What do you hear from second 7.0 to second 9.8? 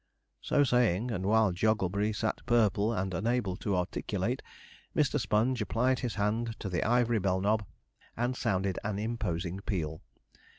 bell knob and sounded an imposing